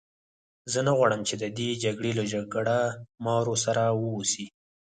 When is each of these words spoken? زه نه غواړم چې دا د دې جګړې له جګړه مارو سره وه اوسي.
زه 0.71 0.79
نه 0.87 0.91
غواړم 0.97 1.21
چې 1.27 1.33
دا 1.41 1.47
د 1.51 1.53
دې 1.59 1.69
جګړې 1.83 2.11
له 2.19 2.23
جګړه 2.33 2.77
مارو 3.25 3.55
سره 3.65 3.83
وه 3.99 4.07
اوسي. 4.15 4.45